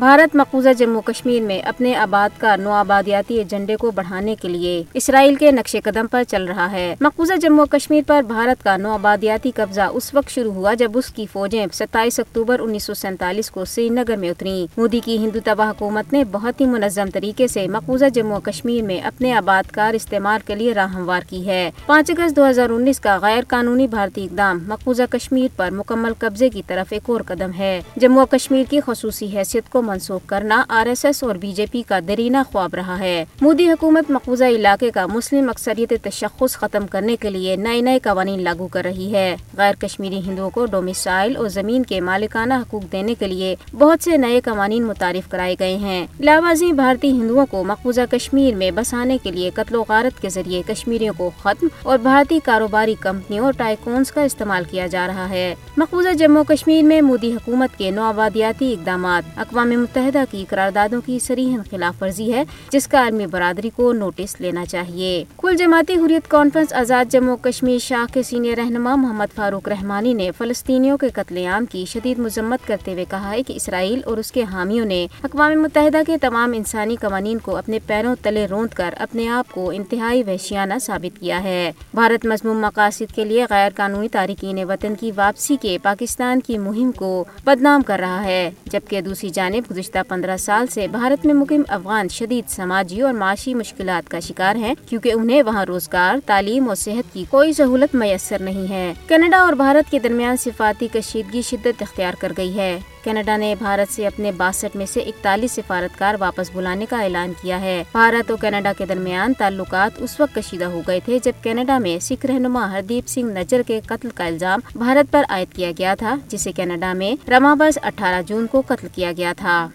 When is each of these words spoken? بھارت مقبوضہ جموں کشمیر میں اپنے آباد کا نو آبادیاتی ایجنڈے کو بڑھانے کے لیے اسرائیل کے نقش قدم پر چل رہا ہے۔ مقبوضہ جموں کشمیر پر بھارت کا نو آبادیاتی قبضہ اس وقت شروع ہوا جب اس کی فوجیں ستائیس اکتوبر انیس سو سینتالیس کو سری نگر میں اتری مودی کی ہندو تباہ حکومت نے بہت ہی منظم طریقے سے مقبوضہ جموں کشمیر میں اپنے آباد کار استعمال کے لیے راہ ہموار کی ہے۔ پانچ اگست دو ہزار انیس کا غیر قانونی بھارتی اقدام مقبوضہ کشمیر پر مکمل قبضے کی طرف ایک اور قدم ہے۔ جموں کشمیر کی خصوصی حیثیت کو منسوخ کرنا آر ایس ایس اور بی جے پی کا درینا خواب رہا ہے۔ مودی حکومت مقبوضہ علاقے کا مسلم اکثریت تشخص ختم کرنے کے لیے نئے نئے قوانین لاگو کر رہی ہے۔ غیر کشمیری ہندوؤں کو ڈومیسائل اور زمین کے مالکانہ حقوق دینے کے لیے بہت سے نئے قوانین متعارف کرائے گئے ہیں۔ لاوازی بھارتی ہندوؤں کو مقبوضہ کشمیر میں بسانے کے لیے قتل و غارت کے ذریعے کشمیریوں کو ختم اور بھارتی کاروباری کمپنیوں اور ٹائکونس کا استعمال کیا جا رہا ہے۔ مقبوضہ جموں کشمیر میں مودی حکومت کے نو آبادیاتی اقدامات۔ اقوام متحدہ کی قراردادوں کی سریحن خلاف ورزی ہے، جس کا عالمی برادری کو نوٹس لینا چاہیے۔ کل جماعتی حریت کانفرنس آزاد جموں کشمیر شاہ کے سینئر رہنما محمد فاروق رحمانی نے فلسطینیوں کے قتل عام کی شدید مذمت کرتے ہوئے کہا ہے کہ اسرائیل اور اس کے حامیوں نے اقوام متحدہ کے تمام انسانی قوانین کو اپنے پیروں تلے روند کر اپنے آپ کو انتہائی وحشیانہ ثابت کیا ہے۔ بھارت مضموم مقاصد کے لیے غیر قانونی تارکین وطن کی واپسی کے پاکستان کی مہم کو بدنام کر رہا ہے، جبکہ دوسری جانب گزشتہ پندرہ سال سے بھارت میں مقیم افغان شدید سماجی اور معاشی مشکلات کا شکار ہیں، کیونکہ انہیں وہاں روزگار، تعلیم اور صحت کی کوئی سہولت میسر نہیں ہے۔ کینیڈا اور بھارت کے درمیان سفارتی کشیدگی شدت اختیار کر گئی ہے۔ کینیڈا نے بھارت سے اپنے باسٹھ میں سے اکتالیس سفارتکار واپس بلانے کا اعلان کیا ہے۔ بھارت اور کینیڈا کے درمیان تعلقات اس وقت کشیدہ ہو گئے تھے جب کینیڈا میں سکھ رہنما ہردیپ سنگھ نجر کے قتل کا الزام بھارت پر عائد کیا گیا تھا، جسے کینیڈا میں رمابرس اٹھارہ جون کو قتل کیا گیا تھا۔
بھارت 0.00 0.36
مقبوضہ 0.36 0.68
جموں 0.78 1.00
کشمیر 1.00 1.42
میں 1.42 1.60
اپنے 1.60 1.94
آباد 1.94 2.40
کا 2.40 2.56
نو 2.56 2.70
آبادیاتی 2.70 3.34
ایجنڈے 3.34 3.76
کو 3.76 3.90
بڑھانے 3.90 4.34
کے 4.42 4.48
لیے 4.48 4.82
اسرائیل 4.94 5.34
کے 5.34 5.50
نقش 5.50 5.76
قدم 5.84 6.06
پر 6.06 6.22
چل 6.28 6.44
رہا 6.44 6.72
ہے۔ 6.72 6.94
مقبوضہ 7.00 7.34
جموں 7.34 7.66
کشمیر 7.66 8.02
پر 8.06 8.22
بھارت 8.22 8.64
کا 8.64 8.76
نو 8.76 8.92
آبادیاتی 8.92 9.50
قبضہ 9.56 9.80
اس 9.80 10.14
وقت 10.14 10.28
شروع 10.28 10.52
ہوا 10.52 10.74
جب 10.74 10.90
اس 10.94 11.06
کی 11.06 11.26
فوجیں 11.32 11.66
ستائیس 11.72 12.20
اکتوبر 12.20 12.60
انیس 12.60 12.84
سو 12.84 12.94
سینتالیس 12.94 13.50
کو 13.50 13.64
سری 13.64 13.88
نگر 13.88 14.16
میں 14.16 14.30
اتری 14.30 14.66
مودی 14.76 15.00
کی 15.04 15.16
ہندو 15.16 15.38
تباہ 15.44 15.70
حکومت 15.70 16.12
نے 16.12 16.24
بہت 16.30 16.60
ہی 16.60 16.66
منظم 16.66 17.10
طریقے 17.14 17.48
سے 17.48 17.68
مقبوضہ 17.68 18.04
جموں 18.14 18.40
کشمیر 18.40 18.82
میں 18.82 19.00
اپنے 19.00 19.32
آباد 19.32 19.70
کار 19.70 19.94
استعمال 19.94 20.40
کے 20.46 20.54
لیے 20.54 20.74
راہ 20.74 20.94
ہموار 20.94 21.20
کی 21.28 21.46
ہے۔ 21.46 21.70
پانچ 21.86 22.10
اگست 22.10 22.36
دو 22.36 22.50
ہزار 22.50 22.70
انیس 22.70 23.00
کا 23.00 23.18
غیر 23.22 23.40
قانونی 23.48 23.86
بھارتی 23.86 24.24
اقدام 24.24 24.58
مقبوضہ 24.66 25.02
کشمیر 25.10 25.48
پر 25.56 25.70
مکمل 25.70 26.12
قبضے 26.18 26.48
کی 26.48 26.62
طرف 26.66 26.92
ایک 26.92 27.10
اور 27.10 27.20
قدم 27.26 27.50
ہے۔ 27.58 27.80
جموں 27.96 28.26
کشمیر 28.26 28.64
کی 28.70 28.80
خصوصی 28.86 29.26
حیثیت 29.36 29.70
کو 29.70 29.82
منسوخ 29.90 30.20
کرنا 30.26 30.64
آر 30.68 30.86
ایس 30.86 31.04
ایس 31.04 31.22
اور 31.22 31.34
بی 31.34 31.52
جے 31.52 31.66
پی 31.72 31.82
کا 31.82 31.98
درینا 32.08 32.42
خواب 32.52 32.74
رہا 32.74 32.98
ہے۔ 32.98 33.24
مودی 33.40 33.68
حکومت 33.70 34.10
مقبوضہ 34.10 34.44
علاقے 34.44 34.90
کا 34.90 35.06
مسلم 35.06 35.48
اکثریت 35.48 35.92
تشخص 36.02 36.56
ختم 36.56 36.86
کرنے 36.86 37.16
کے 37.16 37.30
لیے 37.30 37.56
نئے 37.56 37.80
نئے 37.80 37.98
قوانین 37.98 38.44
لاگو 38.44 38.68
کر 38.68 38.84
رہی 38.84 39.12
ہے۔ 39.12 39.36
غیر 39.56 39.74
کشمیری 39.74 40.20
ہندوؤں 40.26 40.50
کو 40.50 40.66
ڈومیسائل 40.66 41.36
اور 41.36 41.48
زمین 41.48 41.82
کے 41.82 42.00
مالکانہ 42.00 42.54
حقوق 42.54 42.92
دینے 42.92 43.14
کے 43.14 43.26
لیے 43.26 43.54
بہت 43.78 44.04
سے 44.04 44.16
نئے 44.16 44.40
قوانین 44.40 44.82
متعارف 44.82 45.30
کرائے 45.30 45.56
گئے 45.60 45.76
ہیں۔ 45.76 46.06
لاوازی 46.20 46.72
بھارتی 46.72 47.10
ہندوؤں 47.10 47.46
کو 47.46 47.64
مقبوضہ 47.64 48.00
کشمیر 48.10 48.54
میں 48.54 48.70
بسانے 48.70 49.18
کے 49.22 49.30
لیے 49.30 49.50
قتل 49.54 49.74
و 49.74 49.84
غارت 49.88 50.22
کے 50.22 50.28
ذریعے 50.28 50.62
کشمیریوں 50.66 51.14
کو 51.16 51.30
ختم 51.42 51.68
اور 51.82 51.98
بھارتی 51.98 52.38
کاروباری 52.44 52.94
کمپنیوں 53.00 53.44
اور 53.44 53.52
ٹائکونس 53.52 54.12
کا 54.12 54.22
استعمال 54.22 54.64
کیا 54.70 54.86
جا 54.86 55.06
رہا 55.06 55.28
ہے۔ 55.28 55.54
مقبوضہ 55.76 56.12
جموں 56.18 56.44
کشمیر 56.44 56.82
میں 56.82 57.00
مودی 57.00 57.32
حکومت 57.32 57.78
کے 57.78 57.90
نو 57.90 58.02
آبادیاتی 58.02 58.72
اقدامات۔ 58.72 59.38
اقوام 59.38 59.72
متحدہ 59.80 60.24
کی 60.30 60.44
قراردادوں 60.48 61.00
کی 61.06 61.18
سریحن 61.18 61.60
خلاف 61.70 62.02
ورزی 62.02 62.32
ہے، 62.32 62.44
جس 62.72 62.88
کا 62.88 62.98
عالمی 62.98 63.26
برادری 63.26 63.70
کو 63.76 63.92
نوٹس 63.92 64.40
لینا 64.40 64.66
چاہیے۔ 64.66 65.24
کل 65.38 65.56
جماعتی 65.56 65.94
حریت 65.94 66.30
کانفرنس 66.30 66.72
آزاد 66.72 67.12
جموں 67.12 67.36
کشمیر 67.36 67.78
شاہ 67.78 68.12
کے 68.14 68.22
سینئر 68.22 68.56
رہنما 68.56 68.94
محمد 68.94 69.34
فاروق 69.34 69.68
رحمانی 69.68 70.12
نے 70.12 70.30
فلسطینیوں 70.38 70.98
کے 70.98 71.08
قتل 71.08 71.46
عام 71.46 71.66
کی 71.66 71.84
شدید 71.84 72.18
مذمت 72.18 72.66
کرتے 72.66 72.92
ہوئے 72.92 73.04
کہا 73.10 73.30
ہے 73.30 73.42
کہ 73.42 73.52
اسرائیل 73.52 74.00
اور 74.04 74.16
اس 74.16 74.32
کے 74.32 74.42
حامیوں 74.42 74.86
نے 74.86 75.06
اقوام 75.22 75.62
متحدہ 75.62 75.98
کے 76.06 76.18
تمام 76.18 76.52
انسانی 76.52 76.96
قوانین 76.96 77.38
کو 77.38 77.56
اپنے 77.56 77.78
پیروں 77.86 78.14
تلے 78.22 78.46
روند 78.46 78.74
کر 78.74 78.94
اپنے 78.98 79.28
آپ 79.28 79.52
کو 79.52 79.70
انتہائی 79.70 80.22
وحشیانہ 80.22 80.74
ثابت 80.82 81.20
کیا 81.20 81.42
ہے۔ 81.42 81.72
بھارت 81.94 82.26
مضموم 82.26 82.60
مقاصد 82.60 83.14
کے 83.14 83.24
لیے 83.24 83.46
غیر 83.50 83.70
قانونی 83.76 84.08
تارکین 84.08 84.64
وطن 84.64 84.94
کی 84.94 85.10
واپسی 85.16 85.56
کے 85.60 85.78
پاکستان 85.82 86.40
کی 86.40 86.58
مہم 86.58 86.92
کو 86.92 87.24
بدنام 87.44 87.82
کر 87.82 87.98
رہا 87.98 88.24
ہے، 88.24 88.50
جبکہ 88.64 89.00
دوسری 89.00 89.30
جانب 89.30 89.69
گزشتہ 89.70 89.98
پندرہ 90.08 90.36
سال 90.36 90.66
سے 90.66 90.86
بھارت 90.88 91.26
میں 91.26 91.34
مقیم 91.34 91.62
افغان 91.68 92.08
شدید 92.08 92.50
سماجی 92.50 93.00
اور 93.00 93.12
معاشی 93.12 93.54
مشکلات 93.54 94.10
کا 94.10 94.20
شکار 94.20 94.56
ہیں، 94.56 94.74
کیونکہ 94.88 95.12
انہیں 95.12 95.42
وہاں 95.42 95.64
روزگار، 95.64 96.16
تعلیم 96.26 96.68
اور 96.68 96.76
صحت 96.76 97.14
کی 97.14 97.24
کوئی 97.30 97.52
سہولت 97.52 97.94
میسر 97.94 98.42
نہیں 98.42 98.70
ہے۔ 98.70 98.92
کینیڈا 99.06 99.38
اور 99.38 99.52
بھارت 99.52 99.90
کے 99.90 99.98
درمیان 99.98 100.36
سفارتی 100.36 100.88
کشیدگی 100.92 101.42
شدت 101.42 101.82
اختیار 101.82 102.14
کر 102.18 102.32
گئی 102.36 102.56
ہے۔ 102.56 102.78
کینیڈا 103.04 103.36
نے 103.36 103.54
بھارت 103.58 103.94
سے 103.94 104.06
اپنے 104.06 104.32
باسٹھ 104.32 104.76
میں 104.76 104.86
سے 104.86 105.00
اکتالیس 105.00 105.52
سفارتکار 105.52 106.14
واپس 106.18 106.50
بلانے 106.54 106.86
کا 106.86 107.02
اعلان 107.02 107.32
کیا 107.42 107.60
ہے۔ 107.60 107.84
بھارت 107.92 108.30
اور 108.30 108.38
کینیڈا 108.38 108.72
کے 108.78 108.86
درمیان 108.86 109.34
تعلقات 109.34 109.90
اس 109.96 110.20
وقت 110.20 110.34
کشیدہ 110.34 110.64
ہو 110.64 110.82
گئے 110.86 111.00
تھے 111.04 111.18
جب 111.22 111.32
کینیڈا 111.42 111.78
میں 111.78 111.98
سکھ 111.98 112.26
رہنما 112.26 112.72
ہردیپ 112.72 113.08
سنگھ 113.08 113.38
نجر 113.38 113.62
کے 113.66 113.80
قتل 113.86 114.08
کا 114.14 114.26
الزام 114.26 114.60
بھارت 114.74 115.12
پر 115.12 115.22
عائد 115.28 115.54
کیا 115.54 115.70
گیا 115.78 115.94
تھا، 115.94 116.16
جسے 116.28 116.52
کینیڈا 116.52 116.92
میں 116.92 117.30
رمابرس 117.30 117.78
اٹھارہ 117.82 118.22
جون 118.22 118.46
کو 118.46 118.62
قتل 118.66 118.88
کیا 118.94 119.12
گیا 119.16 119.32
تھا۔ 119.36 119.70